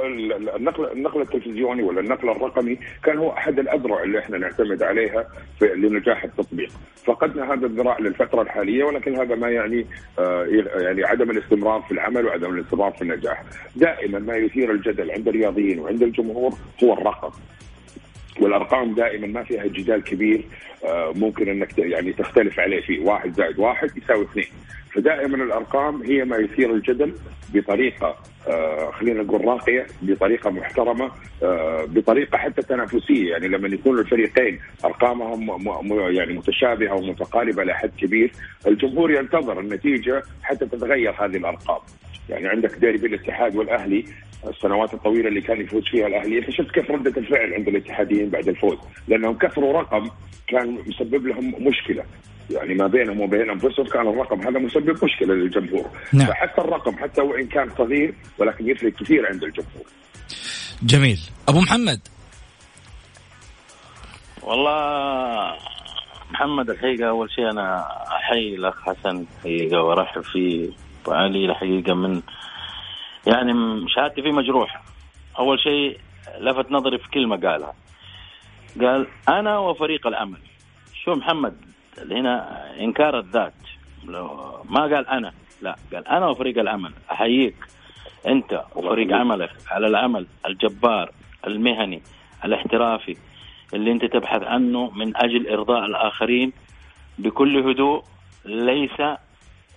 [0.08, 5.28] النقل النقل التلفزيوني ولا النقل الرقمي كان هو أحد الأذرع اللي إحنا نعتمد عليها
[5.60, 6.70] في لنجاح التطبيق،
[7.06, 9.86] فقدنا هذا الذراع للفترة الحالية ولكن هذا ما يعني
[10.20, 13.44] آه يعني عدم الاستمرار في العمل وعدم الاستمرار في النجاح،
[13.76, 17.32] دائما ما يثير الجدل عند الرياضيين وعند الجمهور هو الرقم.
[18.42, 20.44] والأرقام دائما ما فيها جدال كبير
[20.86, 24.48] آه ممكن إنك يعني تختلف عليه في واحد زائد واحد يساوي اثنين.
[24.94, 27.14] فدائما الأرقام هي ما يثير الجدل
[27.54, 28.18] بطريقة
[28.94, 31.12] خلينا نقول راقية بطريقة محترمة
[31.44, 33.32] آه بطريقة حتى تنافسية.
[33.32, 35.50] يعني لما يكون الفريقين أرقامهم
[36.16, 38.32] يعني متشابهة ومتقاربة لحد كبير
[38.68, 41.80] الجمهور ينتظر النتيجة حتى تتغير هذه الأرقام.
[42.30, 44.06] يعني عندك ديربي الاتحاد والأهلي
[44.48, 46.38] السنوات الطويلة اللي كان يفوز فيها الأهلي.
[46.38, 50.10] أنت شفت كيف ردة الفعل عند الاتحاديين بعد الفوز؟ لأنهم كسروا رقم
[50.48, 52.04] كان مسبب لهم مشكلة.
[52.50, 55.90] يعني ما بينهم وبين أنفسهم كان الرقم هذا مسبب مشكلة للجمهور.
[56.14, 56.28] نعم.
[56.28, 59.86] فحتى الرقم حتى وإن كان صغير ولكن يفرق كثير عند الجمهور.
[60.84, 61.20] جميل.
[61.50, 62.00] أبو محمد.
[64.44, 65.58] والله
[66.32, 70.70] محمد الحقيقة أول شيء أنا أحيي الأخ حسن حقيقه وأرحب فيه.
[71.08, 72.22] وعلي الحقيقة من
[73.28, 73.54] يعني
[73.96, 74.84] شهادتي فيه مجروحة.
[75.40, 76.00] أول شيء
[76.40, 77.74] لفت نظري في كلمة قالها.
[78.82, 80.40] قال أنا وفريق العمل
[81.04, 81.56] شو محمد؟
[82.12, 83.54] هنا إنكار الذات.
[84.70, 87.56] ما قال أنا لا قال أنا وفريق العمل أحييك
[88.28, 91.12] أنت وفريق عملك على العمل الجبار
[91.48, 92.02] المهني
[92.46, 93.18] الاحترافي
[93.74, 96.54] اللي أنت تبحث عنه من أجل إرضاء الآخرين
[97.18, 98.04] بكل هدوء
[98.46, 98.98] ليس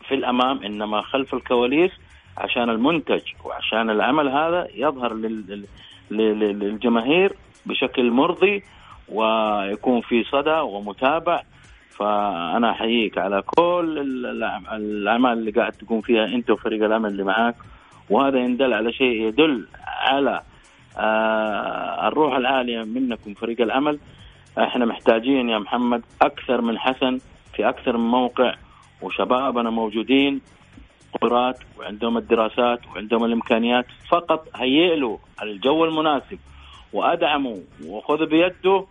[0.09, 1.91] في الأمام إنما خلف الكواليس
[2.39, 3.23] عشان المنتج.
[3.45, 5.15] وعشان العمل هذا يظهر
[6.11, 7.33] للجماهير
[7.67, 8.63] بشكل مرضي
[9.09, 11.43] ويكون في صدى ومتابع
[12.01, 13.99] فأنا أحييك على كل
[14.73, 17.55] الأعمال اللي قاعد تقوم فيها أنت وفريق العمل اللي معاك.
[18.11, 20.41] وهذا يدل على شيء يدل على
[20.99, 23.99] آه الروح العالية منكم فريق العمل
[24.59, 27.19] إحنا محتاجين يا محمد أكثر من حسن
[27.55, 28.55] في أكثر من موقع
[29.03, 30.41] وشبابنا موجودين
[31.13, 33.87] قدرات وعندهم الدراسات وعندهم الإمكانيات.
[34.09, 36.39] فقط هيئ له الجو المناسب
[36.93, 38.87] وادعمه وخذ بيده.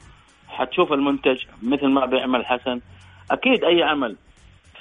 [0.47, 2.81] حتشوف المنتج مثل ما بيعمل حسن.
[3.31, 4.15] أكيد أي عمل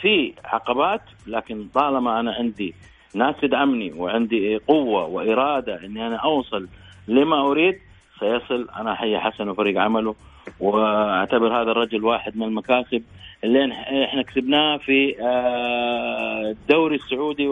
[0.01, 2.75] في عقبات لكن طالما أنا عندي
[3.15, 6.69] ناس تدعمني وعندي قوة وإرادة إني أنا أوصل
[7.09, 7.79] لما أريد
[8.21, 10.15] سيصل أنا احيي حسن وفريق عمله.
[10.61, 13.03] وأعتبر هذا الرجل واحد من المكاسب
[13.45, 13.73] اللي
[14.05, 17.49] إحنا كسبناه في آه، الدوري السعودي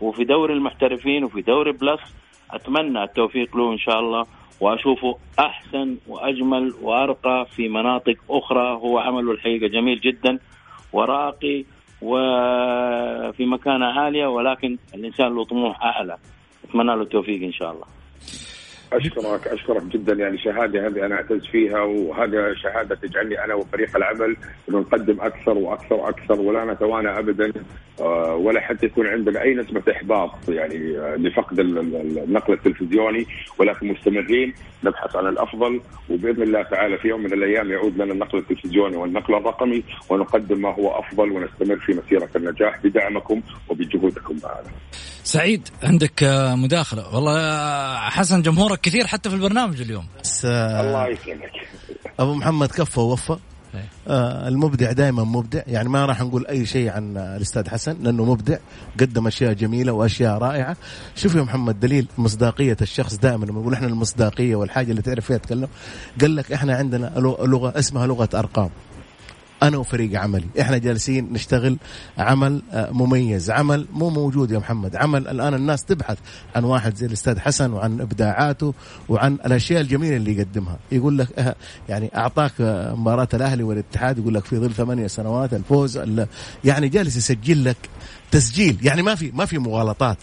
[0.00, 2.00] وفي دوري المحترفين وفي دوري بلس.
[2.50, 4.26] أتمنى التوفيق له إن شاء الله.
[4.60, 8.72] واشوفه أحسن وأجمل وأرقى في مناطق أخرى.
[8.72, 10.38] هو عمله الحقيقة جميل جدا
[10.92, 11.64] وراقي
[12.02, 16.16] وفي مكانة عالية ولكن الإنسان له طموح أعلى.
[16.64, 17.84] أتمنى له التوفيق إن شاء الله.
[18.92, 24.36] أشكرك أشكرك جدا يعني شهادة هذه أنا أعتز فيها وهذا شهادة تجعلني أنا وفريق العمل
[24.68, 27.52] انه نقدم أكثر وأكثر وأكثر ولا نتوانى ابدا
[28.00, 33.26] آه، ولا حتى يكون عندنا أي نسبة إحباط يعني آه، لفقد النقل التلفزيوني
[33.58, 38.38] ولكن مستمرين نبحث عن الأفضل وبإذن الله تعالى في يوم من الأيام يعود لنا النقل
[38.38, 44.70] التلفزيوني والنقل الرقمي ونقدم ما هو أفضل ونستمر في مسيرة النجاح بدعمكم وبجهودكم معنا.
[45.26, 50.06] سعيد عندك آه، مداخلة والله حسن جمهورك كثير حتى في البرنامج اليوم.
[50.22, 51.50] بس الله يسلمك.
[52.20, 53.36] أبو محمد كفى ووفى.
[54.08, 55.62] آه المبدع دائما مبدع.
[55.66, 58.56] يعني ما راح نقول أي شيء عن الأستاذ حسن لأنه مبدع
[59.00, 60.76] قدم أشياء جميلة وأشياء رائعة.
[61.16, 63.44] شوف يا محمد دليل مصداقية الشخص دائما.
[63.44, 65.68] لما نقول إحنا المصداقية والحاجة اللي تعرف فيها تتكلم
[66.20, 68.70] قال لك إحنا عندنا لغة اسمها لغة أرقام.
[69.62, 70.46] أنا وفريق عملي.
[70.60, 71.78] إحنا جالسين نشتغل
[72.18, 73.50] عمل آه، مميز.
[73.50, 74.96] عمل مو موجود يا محمد.
[74.96, 76.18] عمل الآن الناس تبحث
[76.56, 78.74] عن واحد زي الأستاذ حسن وعن إبداعاته
[79.08, 80.78] وعن الأشياء الجميلة اللي يقدمها.
[80.92, 81.54] يقول لك آه،
[81.88, 86.00] يعني أعطاك آه، مباراة الأهلي والاتحاد يقول لك في ظل ثمانية سنوات الفوز
[86.64, 87.76] يعني جالس يسجل لك
[88.30, 88.78] تسجيل.
[88.82, 90.18] يعني ما في ما في مغالطات.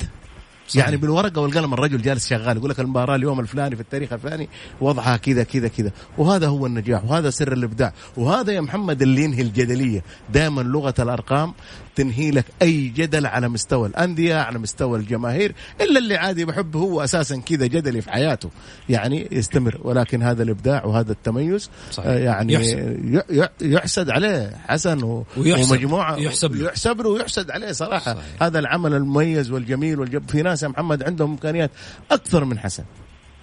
[0.67, 0.85] صحيح.
[0.85, 4.49] يعني بالورقة والقلم الرجل جالس شغال يقول لك المباراة اليوم الفلاني في التاريخ الفلاني
[4.81, 5.91] وضعها كذا كذا كذا.
[6.17, 7.93] وهذا هو النجاح وهذا سر الإبداع.
[8.17, 10.03] وهذا يا محمد اللي ينهي الجدلية.
[10.29, 11.53] دائما لغة الأرقام
[11.95, 17.03] تنهي لك أي جدل على مستوى الأندية على مستوى الجماهير إلا اللي عادي بحب هو
[17.03, 18.49] أساسا كذا جدلي في حياته
[18.89, 22.07] يعني يستمر ولكن هذا الإبداع وهذا التميز صحيح.
[22.07, 25.25] آه، يعني يحسد, يحسد عليه حسن و...
[25.37, 25.71] ويحسب.
[25.71, 28.43] ومجموعة يحسب له يحسب له ويحسد عليه صراحة صحيح.
[28.43, 31.71] هذا العمل المميز والجميل والجب في ناس يا محمد عندهم إمكانيات
[32.11, 32.83] أكثر من حسن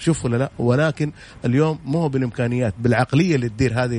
[0.01, 0.51] شوف ولا لا.
[0.59, 1.13] ولكن
[1.45, 3.99] اليوم مو بالإمكانيات بالعقلية اللي تدير هذه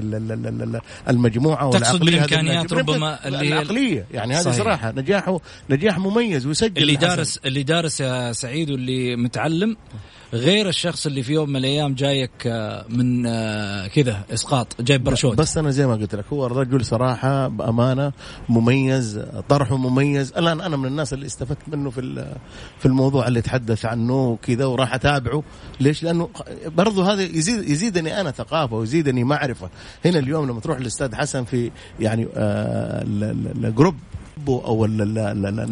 [1.09, 7.39] المجموعة تقصد بالإمكانيات ربما اللي العقلية يعني هذه صراحة نجاحه نجاح مميز ويسجل اللي دارس
[7.45, 9.77] اللي دارس يا سعيد واللي متعلم
[10.33, 15.37] غير الشخص اللي في يوم من الأيام جايك آه، من آه، كذا إسقاط جايب برشوت
[15.37, 18.11] بس أنا زي ما قلت لك هو الرجل صراحة بأمانة
[18.49, 20.33] مميز طرحه مميز.
[20.37, 22.25] الآن أنا من الناس اللي استفدت منه في
[22.79, 25.43] في الموضوع اللي تحدث عنه كذا وراح أتابعه.
[25.79, 26.29] ليش؟ لأنه
[26.65, 29.69] برضه هذا يزيد يزيدني أنا ثقافة ويزيدني معرفة.
[30.05, 33.03] هنا اليوم لما تروح الاستاذ حسن في يعني آه
[33.63, 33.95] الجروب
[34.47, 34.85] أو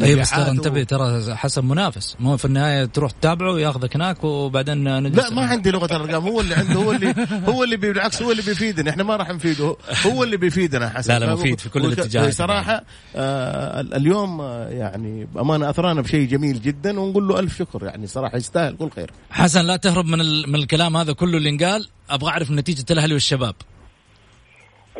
[0.02, 2.16] اي بس ترى انتبه ترى حسب منافس.
[2.20, 6.22] مو في النهاية تروح تتابعه وياخذك هناك وبعدين لا ما عندي لغة الأرقام.
[6.28, 7.14] هو اللي عنده هو اللي
[7.48, 8.90] هو اللي بالعكس هو اللي بيفيدنا.
[8.90, 9.76] إحنا ما راح نفيده.
[10.06, 12.84] هو اللي بيفيدنا حسن لا لا مفيد في كل الاتجاهات صراحة
[13.16, 17.84] آه اليوم آه، يعني بأمانة أثرانا بشيء جميل جدا ونقول له ألف شكر.
[17.84, 19.10] يعني صراحة يستاهل كل خير.
[19.30, 20.18] حسن لا تهرب من
[20.48, 21.88] من الكلام هذا كله اللي انقال.
[22.10, 23.54] أبغى أعرف نتيجة الأهلي والشباب.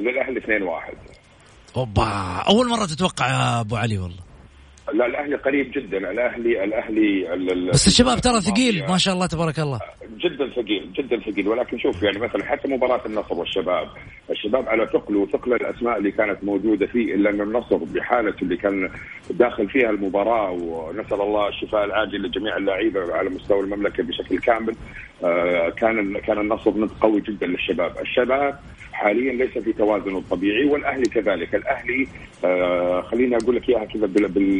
[0.00, 0.94] للاهلي 2 1
[1.76, 4.30] اوبا اول مرة تتوقع يا ابو علي والله.
[4.94, 5.98] لا الأهلي قريب جدا.
[5.98, 9.80] الاهلي الأهلي بس الشباب ترى ثقيل ما شاء الله تبارك الله.
[10.16, 11.48] جدا ثقيل جدا ثقيل.
[11.48, 13.88] ولكن شوف يعني مثلا حتى مباراة النصر والشباب
[14.30, 18.90] الشباب على ثقل وثقل الأسماء اللي كانت موجودة فيه الا ان النصر بحالة اللي كان
[19.30, 24.76] داخل فيها المباراة ونسأل الله الشفاء العاجل لجميع اللعيبة على مستوى المملكة بشكل كامل.
[25.76, 28.58] كان كان النصر قوي جدا للشباب، الشباب
[28.92, 32.08] حاليا ليس في توازنه الطبيعي والأهلي كذلك، الأهلي
[32.44, 34.06] آه خليني أقول لك إياها كذا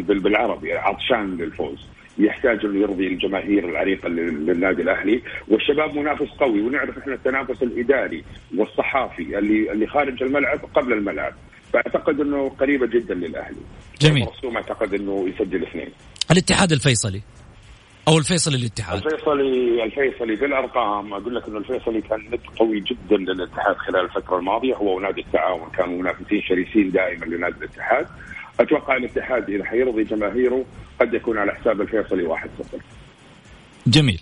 [0.01, 1.87] بالعربي عطشان للفوز.
[2.19, 5.23] يحتاج انه يرضي الجماهير العريقة للنادي الأهلي.
[5.49, 8.25] والشباب منافس قوي ونعرف إحنا التنافس الإداري
[8.57, 11.33] والصحافي اللي اللي خارج الملعب قبل الملعب.
[11.73, 13.61] فأعتقد إنه قريبة جدا للأهلي.
[14.01, 14.27] جميل.
[14.57, 15.89] أعتقد إنه يسجل اثنين.
[16.31, 17.23] الاتحاد الفيصلي.
[18.09, 23.77] أو الفيصلي للاتحاد الفيصلي الفيصلي بالأرقام أقول لك إنه الفيصلي كان ند قوي جدا للاتحاد
[23.77, 24.75] خلال الفترة الماضية.
[24.75, 28.07] هو ونادي التعاون كانوا منافسين شرسين دائما لنادي الاتحاد.
[28.61, 30.65] أتوقع الاتحاد إذا حيرضي جماهيره
[31.01, 32.39] قد يكون على حساب الفيصلي 1-0
[33.87, 34.21] جميل.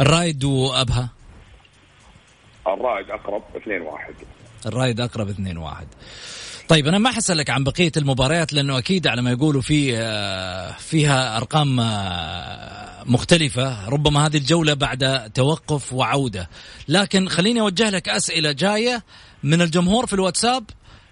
[0.00, 1.10] الرايد وأبها؟
[2.66, 5.34] الرائد أقرب 2-1 الرايد أقرب 2-1
[6.68, 11.36] طيب أنا ما حسألك عن بقية المباريات لأنه أكيد على ما يقولوا في آه، فيها
[11.36, 13.88] أرقام آه، مختلفة.
[13.88, 16.48] ربما هذه الجولة بعد توقف وعودة.
[16.88, 19.04] لكن خليني أوجه لك أسئلة جاية
[19.42, 20.64] من الجمهور في الواتساب.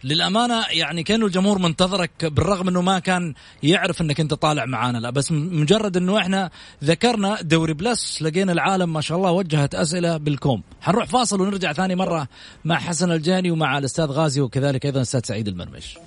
[0.04, 4.98] للأمانة يعني كانوا الجمهور منتظرك بالرغم إنه ما كان يعرف إنك أنت طالع معانا.
[4.98, 6.50] لا بس مجرد إنه إحنا
[6.84, 11.94] ذكرنا دوري بلس لقينا العالم ما شاء الله وجهت أسئلة بالكوم حنروح فاصل ونرجع ثاني
[11.94, 12.28] مرة
[12.64, 15.98] مع حسن الجهني ومع الأستاذ غازي وكذلك أيضا الاستاذ سعيد المرمش.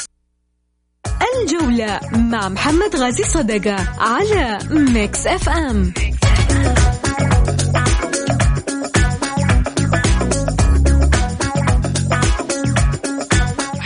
[1.41, 5.93] الجولة مع محمد غازي صدقة على Mix FM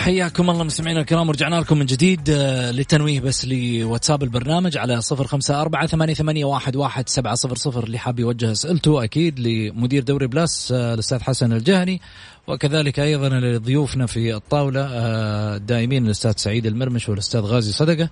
[0.04, 5.28] حياكم الله مستمعينا الكرام ورجعنا لكم من جديد آه، للتنويه بس لواتساب البرنامج على صفر
[5.28, 7.84] خمسة أربعة ثمانية, ثمانية واحد, واحد سبعة صفر صفر.
[7.84, 12.02] اللي حاب يوجه أسئلته أكيد لمدير دوري بلاس آه، الأستاذ حسن الجهني.
[12.48, 18.10] وكذلك أيضا لضيوفنا في الطاولة آه، الدائمين الأستاذ سعيد المرمش والأستاذ غازي صدقة.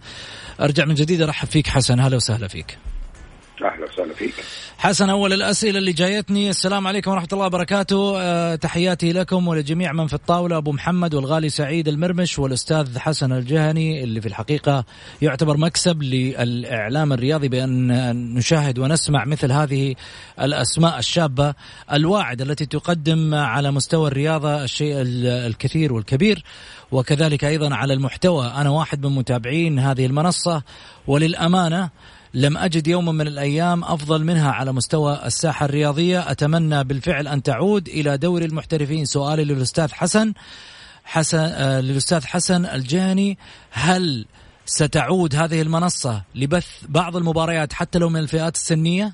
[0.62, 1.99] أرجع من جديد أرحب فيك حسن.
[1.99, 2.77] هلا وسهلا فيك.
[3.63, 4.34] أهلا وسهلا فيك.
[4.82, 6.50] حسن أول الأسئلة اللي جايتني.
[6.50, 8.13] السلام عليكم ورحمة الله وبركاته.
[8.17, 14.04] أه تحياتي لكم ولجميع من في الطاولة أبو محمد والغالي سعيد المرمش والأستاذ حسن الجهني
[14.04, 14.86] اللي في الحقيقة
[15.22, 19.96] يعتبر مكسب للإعلام الرياضي بأن نشاهد ونسمع مثل هذه
[20.41, 21.54] الأسماء الشابة
[21.94, 24.96] الواعده التي تقدم على مستوى الرياضة الشيء
[25.48, 26.44] الكثير والكبير.
[26.91, 28.48] وكذلك أيضا على المحتوى.
[28.48, 30.63] أنا واحد من متابعين هذه المنصة.
[31.08, 31.89] وللأمانة
[32.34, 36.32] لم أجد يوما من الأيام أفضل منها على مستوى الساحة الرياضية.
[36.32, 39.06] أتمنى بالفعل أن تعود إلى دوري المحترفين.
[39.06, 40.34] سؤالي للأستاذ حسن.
[41.04, 43.38] حسن آه للأستاذ حسن الجاني
[43.72, 44.26] هل
[44.65, 49.13] ستعود هذه المنصة لبث بعض المباريات حتى لو من الفئات السنية؟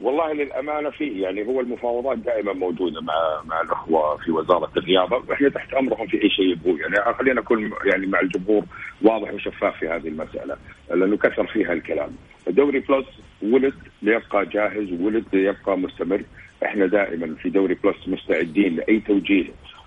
[0.00, 5.22] والله للأمانة فيه يعني هو المفاوضات دائما موجودة مع مع الأخوة في وزارة الرياضة.
[5.28, 8.64] وإحنا تحت أمرهم في أي شيء يبغوا يعني خلينا نكون يعني مع الجمهور
[9.02, 10.56] واضح وشفاف في هذه المسألة.
[10.90, 12.10] لأنه كثر فيها الكلام.
[12.48, 13.06] الدوري بلس
[13.42, 16.22] ولد ليبقى جاهز ولد ليبقى مستمر.
[16.64, 19.44] إحنا دائما في دوري بلس مستعدين لأي توجيه.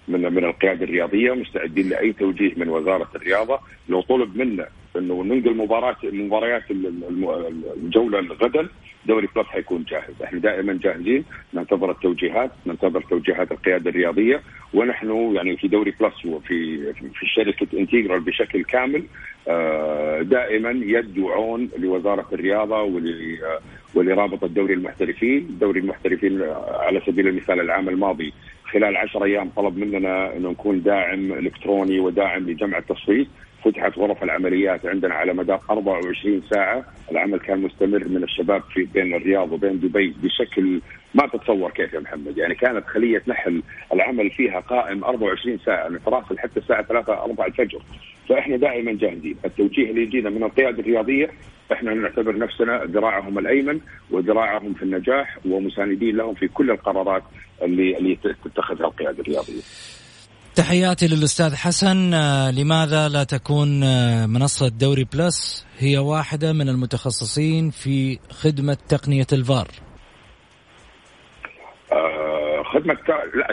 [0.08, 3.60] من من القيادة الرياضية مستعدين لأي توجيه من وزارة الرياضة.
[3.90, 6.64] لو طلب منا أنه ننقل مباراه مباريات
[7.78, 8.68] الجولة غدا
[9.06, 11.24] دوري بلس حيكون جاهز، إحنا دائما جاهزين.
[11.54, 14.42] ننتظر التوجيهات، ننتظر توجيهات القيادة الرياضية.
[14.74, 19.04] ونحن يعني في دوري بلس وفي في شركة Integral بشكل كامل
[19.48, 23.02] آه، دائما يد وعون لوزارة الرياضة
[23.96, 28.34] ولرابط الدوري المحترفين، دوري المحترفين على سبيل المثال العام الماضي
[28.72, 33.28] خلال 10 أيام طلب مننا انه نكون داعم إلكتروني وداعم لجمع التصويت.
[33.64, 39.16] فتحت غرف العمليات عندنا على مدار 24 ساعة، العمل كان مستمر من الشباب في بين
[39.16, 40.82] الرياض وبين دبي بشكل
[41.14, 46.40] ما تتصور كيف يا محمد، يعني كانت خلية نحل العمل فيها قائم 24 ساعة نتراسل
[46.40, 47.82] حتى الساعة 3 4 الفجر،
[48.30, 51.30] فإحنا دائما جاهزين، التوجيه اللي يجينا من القيادة الرياضية
[51.74, 53.80] إحنا نعتبر نفسنا ذراعهم الأيمن
[54.12, 57.24] وذراعهم في النجاح ومساندين لهم في كل القرارات
[57.62, 59.62] اللي اللي تتخذها القيادة الرياضية.
[60.56, 62.14] تحياتي للأستاذ حسن.
[62.14, 69.28] آه، لماذا لا تكون آه، منصة دوري بلس هي واحدة من المتخصصين في خدمة تقنية
[69.34, 69.68] الفار؟
[71.92, 72.98] آه، خدمة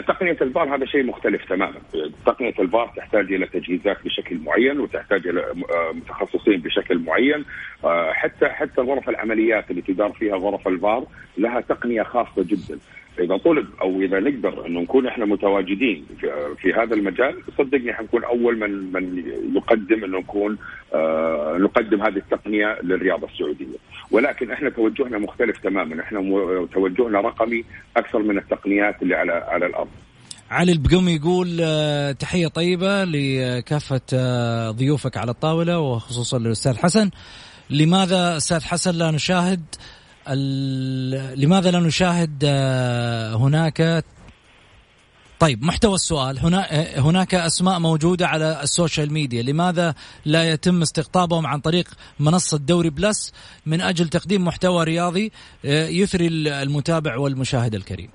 [0.07, 1.79] تقنية الفار هذا شيء مختلف تماما،
[2.25, 5.45] تقنية الفار تحتاج إلى تجهيزات بشكل معين وتحتاج إلى
[5.93, 7.45] متخصصين بشكل معين،
[8.11, 11.05] حتى حتى غرف العمليات اللي تدار فيها غرف الفار
[11.37, 12.79] لها تقنية خاصة جدا،
[13.19, 18.23] إذا طلب أو إذا نقدر انه نكون إحنا متواجدين في, في هذا المجال صدقني حنكون
[18.23, 19.23] أول من من
[19.55, 20.57] يقدم انه نكون
[20.93, 23.77] آه نقدم هذه التقنية للرياضة السعودية.
[24.11, 26.01] ولكن إحنا توجهنا مختلف تماما.
[26.01, 26.19] إحنا
[26.73, 27.63] توجهنا رقمي
[27.97, 29.89] أكثر من التقنيات اللي على على الأرض.
[30.51, 37.09] علي البقوم يقول آه، تحية طيبة لكافة آه، ضيوفك على الطاولة وخصوصا للأستاذ حسن.
[37.69, 39.61] لماذا أستاذ حسن لا نشاهد؟
[41.35, 44.03] لماذا لا نشاهد آه، هناك
[45.39, 46.39] طيب محتوى السؤال.
[46.39, 49.43] هنا آه، هناك أسماء موجودة على ال social media.
[49.43, 51.87] لماذا لا يتم استقطابهم عن طريق
[52.19, 53.33] منصة دوري بلس
[53.65, 55.31] من أجل تقديم محتوى رياضي
[55.65, 58.09] آه، يثري المتابع والمشاهد الكريم؟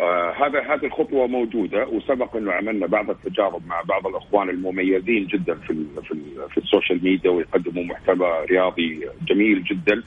[0.00, 5.54] آه هذا هذه الخطوه موجودة وسبق إنه عملنا بعض التجارب مع بعض الأخوان المميزين جدا
[5.54, 10.02] في ال في, ال في ال social media ويقدموا محتوى رياضي جميل جدا.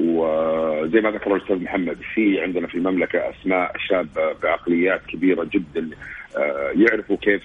[0.00, 5.90] وزي ما ذكر الأستاذ محمد في عندنا في المملكة أسماء شابة بعقليات كبيرة جدا
[6.36, 7.42] آه، يعرفوا كيف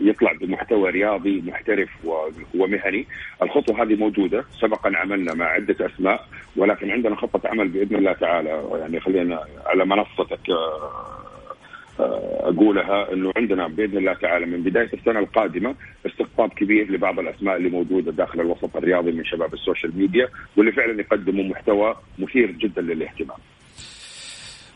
[0.00, 1.88] يطلع بمحتوى رياضي محترف
[2.54, 3.06] ومهني،
[3.42, 8.64] الخطوة هذه موجودة، سبقا عملنا مع عدة أسماء ولكن عندنا خطة عمل بإذن الله تعالى
[8.80, 11.27] يعني خلينا على منصتك آه،
[12.00, 15.74] أقولها إنه عندنا بإذن الله تعالى من بداية السنة القادمة
[16.06, 21.00] استقطاب كبير لبعض الأسماء اللي موجودة داخل الوسط الرياضي من شباب السوشيال ميديا واللي فعلا
[21.00, 23.38] يقدموا محتوى مثير جدا للاهتمام.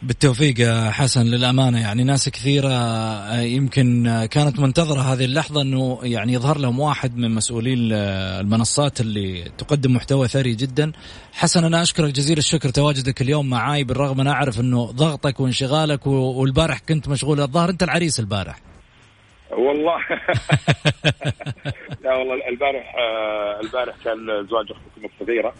[0.02, 5.98] بالتوفيق يا حسن للأمانة يعني ناس كثيرة آه، يمكن آه، كانت منتظرة هذه اللحظة إنه
[6.02, 10.92] يعني يظهر لهم واحد من مسؤولين آه، المنصات اللي تقدم محتوى ثري جدا.
[11.32, 16.78] حسن أنا أشكرك جزيل الشكر تواجدك اليوم معاي بالرغم أنا أعرف إنه ضغطك وانشغالك والبارح
[16.78, 18.58] كنت مشغول الظاهر أنت العريس البارح.
[19.50, 19.98] والله
[22.04, 22.94] لا والله البارح
[23.60, 25.54] البارح كان زواج أختي الصغيره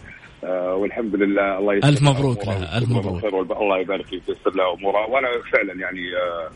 [0.51, 3.25] والحمد لله الله يسر ألف مبروك لها ألف مبروك.
[3.51, 6.49] الله يبارك فيك ويسر لها امورها وأنا فعلا يعني آه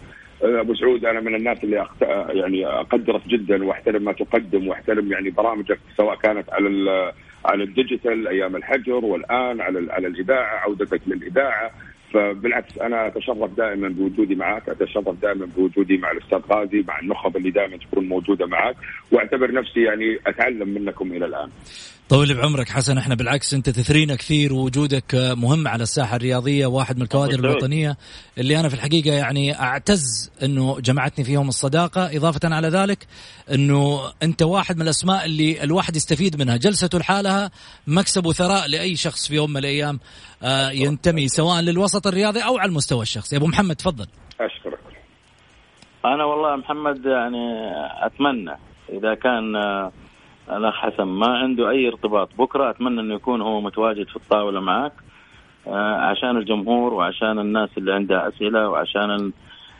[0.43, 2.01] أبو سعود أنا من الناس اللي أخت...
[2.29, 7.13] يعني اقدرك جدا وأحترم ما تقدم وأحترم يعني برامجك سواء كانت على
[7.45, 11.71] على الديجيتال أيام الحجر والآن على على الإذاعة عودتك للإذاعة.
[12.13, 17.51] فبالعكس أنا أتشرف دائما بوجودي معك أتشرف دائما بوجودي مع الأستاذ غازي مع النخب اللي
[17.51, 18.75] دائما تكون موجودة معك
[19.11, 21.49] وأعتبر نفسي يعني أتعلم منكم إلى الآن.
[22.09, 27.01] طول بعمرك حسن إحنا بالعكس أنت تثرينا كثير ووجودك مهم على الساحة الرياضية واحد من
[27.01, 27.97] الكوادر الوطنية.
[28.37, 32.17] اللي أنا في الحقيقة يعني أعتز إنه جمعتني فيهم الصداقة.
[32.17, 33.07] إضافة على ذلك
[33.51, 36.57] إنه أنت واحد من الأسماء اللي الواحد يستفيد منها.
[36.57, 37.51] جلسته لحالها
[37.87, 39.99] مكسب وثراء لأي شخص في يوم من الأيام
[40.43, 43.37] آه، ينتمي سواء للوسط الرياضي أو على المستوى الشخصي.
[43.37, 44.07] أبو محمد تفضل.
[44.41, 44.79] أشكرك.
[46.05, 47.71] أنا والله محمد يعني
[48.05, 48.57] أتمنى
[48.89, 49.55] إذا كان
[50.49, 52.29] الاخ حسن ما عنده أي ارتباط.
[52.37, 54.93] بكرة أتمنى أنه يكون هو متواجد في الطاولة معك
[55.67, 59.31] آه، عشان الجمهور وعشان الناس اللي عندها أسئلة وعشان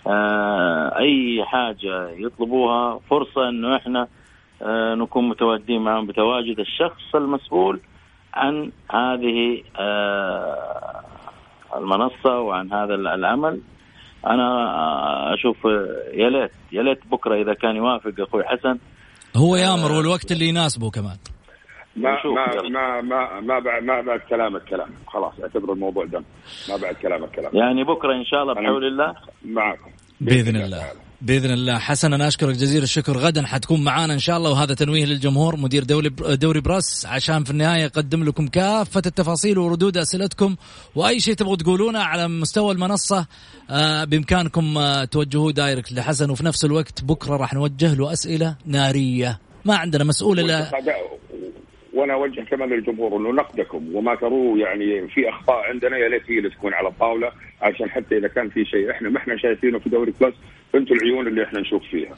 [0.08, 4.08] آه، أي حاجة يطلبوها فرصة أنه إحنا
[4.62, 7.80] آه، نكون متواجدين معهم بتواجد الشخص المسؤول
[8.34, 9.64] عن هذه
[11.78, 13.62] المنصة وعن هذا العمل.
[14.28, 15.66] أنا أشوف
[16.14, 18.78] يا ليت يا ليت بكرة إذا كان يوافق أخوي حسن
[19.38, 21.18] هو يامر والوقت اللي يناسبه كمان.
[21.96, 22.70] ما ما.
[22.70, 26.24] ما ما ما بعد ما بعد كلامك كلام خلاص اعتبر الموضوع دم.
[26.70, 29.16] ما بعد كلامك كلام يعني بكرة إن شاء الله بحول الله.
[29.46, 29.92] معكم.
[30.22, 31.07] بإذن الله.
[31.22, 31.78] بإذن الله.
[31.78, 33.18] حسن أنا أشكرك جزيل الشكر.
[33.18, 35.56] غدا حتكون معانا إن شاء الله وهذا تنويه للجمهور.
[35.56, 40.56] مدير دوري دوري براس عشان في النهاية يقدم لكم كافة التفاصيل وردود أسئلتكم.
[40.96, 43.28] وأي شيء تبغوا تقولونه على مستوى المنصة
[43.70, 46.30] آه، بإمكانكم آه، توجهوه direct لحسن.
[46.30, 49.40] وفي نفس الوقت بكرة راح نوجه له أسئلة نارية.
[49.66, 50.72] ما عندنا مسؤول إلا
[51.94, 53.96] وأنا أوجه كمان للجمهور إنه نقدكم.
[53.96, 58.18] وما تروه يعني في أخطاء عندنا يا ليت هي اللي تكون على الطاولة عشان حتى
[58.18, 58.92] إذا كان في شيء.
[58.92, 60.34] إحنا ما إحنا شايفينه في دوري بلس.
[60.76, 62.16] أنتم العيون اللي إحنا نشوف فيها.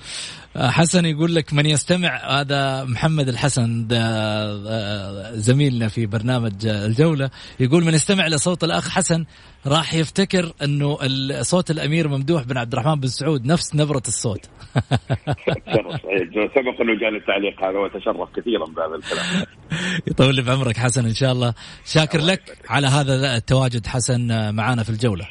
[0.56, 6.86] آه، حسن يقول لك من يستمع هذا محمد الحسن ده آه، زميلنا في برنامج آه،
[6.86, 7.30] الجولة.
[7.60, 9.26] يقول من يستمع لصوت الأخ حسن
[9.68, 14.46] راح يفتكر ال- صوت الأمير ممدوح بن عبد الرحمن بن سعود نفس نبرة الصوت.
[16.56, 19.46] سبق إنه جاني التعليق هذا وتشرف كثيرا بهذا الكلام.
[20.08, 21.54] يطول لي بعمرك حسن إن شاء الله.
[21.86, 25.28] شاكر لك على هذا التواجد حسن آه، معانا في الجولة.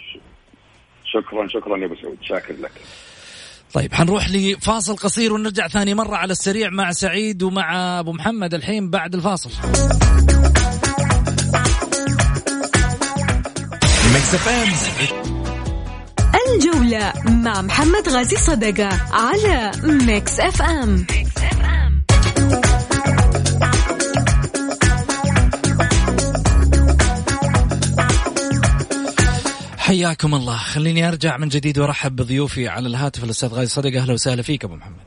[1.04, 2.16] شكرا شكرا يا أبو سعود.
[2.22, 2.70] شاكر لك.
[3.74, 8.90] طيب حنروح لفاصل قصير ونرجع ثاني مرة على السريع مع سعيد ومع أبو محمد الحين
[8.90, 9.50] بعد الفاصل.
[14.14, 14.68] Mix FM
[16.54, 21.06] الجولة مع محمد غازي صدقة على Mix FM
[29.88, 30.56] حياكم الله.
[30.56, 34.74] خليني أرجع من جديد وأرحب بضيوفي على الهاتف الأستاذ غازي صدقه أهلا وسهلا فيك أبو
[34.74, 35.06] محمد.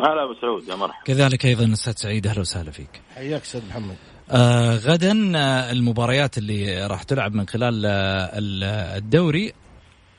[0.00, 0.68] هلا أبو سعود.
[0.68, 1.04] يا مرحبا.
[1.04, 2.26] كذلك أيضا الاستاذ سعيد.
[2.26, 3.00] أهلا وسهلا فيك.
[3.14, 3.96] حياك أستاذ محمد.
[4.30, 7.90] آه غدا آه المباريات اللي راح تلعب من خلال آه
[8.38, 8.64] ال-
[8.98, 9.52] الدوري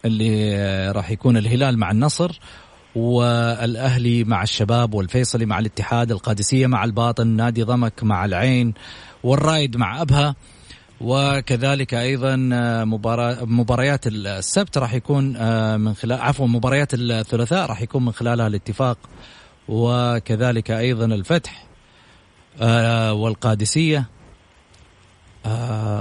[0.06, 2.40] اللي آه راح يكون الهلال مع النصر
[2.96, 8.74] والأهلي مع الشباب والفيصلي مع الاتحاد القادسية مع الباطن نادي ضمك مع العين
[9.24, 10.36] والرايد مع أبها.
[11.04, 17.82] وكذلك أيضا آه، مباراة مباريات السبت راح يكون آه، من خلال عفوا مباريات الثلاثاء راح
[17.82, 18.98] يكون من خلالها الاتفاق
[19.68, 21.66] وكذلك أيضا الفتح
[22.62, 24.06] آه، والقادسية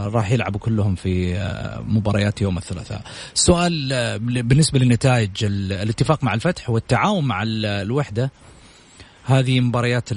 [0.06, 1.34] راح يلعبوا كلهم في
[1.86, 3.02] مباريات يوم الثلاثاء.
[3.34, 3.88] السؤال
[4.18, 8.30] بالنسبة للنتائج ال- الاتفاق مع الفتح والتعاون مع ال- الوحدة
[9.24, 10.08] هذه مباريات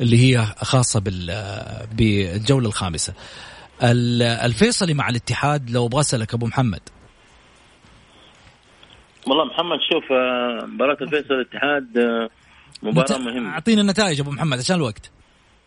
[0.00, 3.14] اللي هي خاصة بال- بالجولة الخامسة.
[3.82, 6.80] ال- الفيصلي مع الاتحاد لو أبغى أسألك أبو محمد
[9.26, 12.28] والله محمد شوف آه، مباراة الفيصل الاتحاد آه،
[12.82, 15.10] مباراة نت- مهمة أعطينا النتائج أبو محمد عشان الوقت.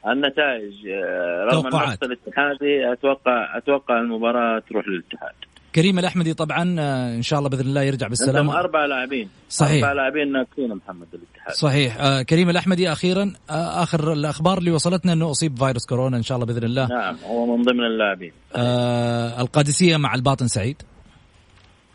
[0.07, 1.67] النتائج آه، رغم.
[1.67, 5.33] النقص الاتحادي أتوقع أتوقع المباراة تروح للاتحاد
[5.75, 8.59] كريم الأحمدي طبعا آه، إن شاء الله بإذن الله يرجع عندهم بالسلامة.
[8.59, 9.29] أربع لاعبين.
[9.49, 9.83] صحيح.
[9.83, 11.53] أربع لاعبين ناقصين محمد الاتحاد.
[11.55, 11.97] صحيح.
[11.99, 16.35] آه كريم الأحمدي أخيرا آه آخر الأخبار اللي وصلتنا إنه أصيب فيروس كورونا إن شاء
[16.35, 16.87] الله بإذن الله.
[16.87, 18.31] نعم هو من ضمن اللاعبين.
[18.55, 20.81] آه القادسية مع الباطن سعيد.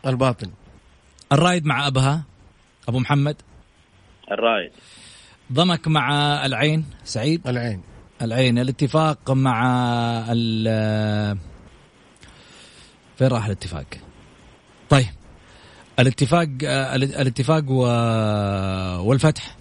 [0.05, 0.51] الباطن.
[1.31, 2.23] الرايد مع أبها
[2.87, 3.35] أبو محمد.
[4.31, 4.71] الرايد
[5.53, 6.11] ضمك مع
[6.45, 7.47] العين سعيد.
[7.47, 7.81] العين.
[8.21, 8.59] العين.
[8.59, 9.65] الاتفاق مع
[10.29, 10.67] ال
[13.19, 13.85] فين راح الاتفاق؟
[14.89, 15.05] طيب
[15.99, 17.81] الاتفاق ال- الاتفاق و...
[19.07, 19.55] والفتح.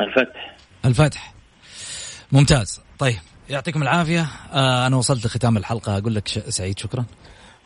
[0.00, 0.56] الفتح.
[0.84, 1.34] الفتح.
[2.32, 2.80] ممتاز.
[2.98, 3.18] طيب
[3.50, 4.26] يعطيكم العافية.
[4.52, 5.98] آه أنا وصلت لختام الحلقة.
[5.98, 6.28] أقول لك.
[6.28, 7.04] سعيد شكرا.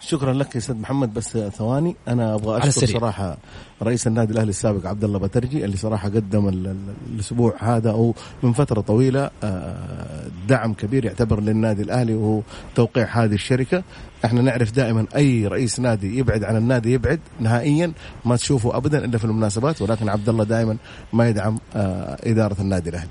[0.00, 2.70] شكرا لك يا أستاذ محمد بس ثواني أنا أبغى أشكر.
[2.98, 3.36] صراحة
[3.82, 8.14] رئيس النادي الأهلي السابق عبد الله بترجي اللي صراحة قدم ال- ال- الأسبوع هذا أو
[8.42, 12.40] من فترة طويلة آه، دعم كبير يعتبر للنادي الأهلي وهو
[12.74, 13.82] توقيع هذه الشركة
[14.24, 17.92] إحنا نعرف دائما أي رئيس نادي يبعد عن النادي يبعد نهائيا
[18.24, 20.76] ما تشوفه ابدا إلا في المناسبات ولكن عبد الله دائما
[21.12, 23.10] ما يدعم آه، إدارة النادي الأهلي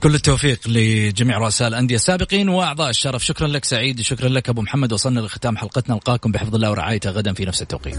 [0.00, 3.24] كل التوفيق لجميع رؤساء الأندية السابقين وأعضاء الشرف.
[3.24, 5.94] شكرا لك سعيد شكرا لك أبو محمد وصلنا لختام حلقتنا.
[5.94, 7.10] نلقاكم بحفظ الله ورعايته.
[7.10, 7.96] غدا في نفس التوقيت.